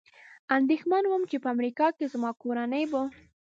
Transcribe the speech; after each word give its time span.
اندېښمن 0.57 1.03
ووم، 1.07 1.23
چې 1.31 1.37
په 1.43 1.47
امریکا 1.55 1.87
کې 1.97 2.05
زما 2.13 2.31
کورنۍ 2.41 2.83
به. 2.91 3.01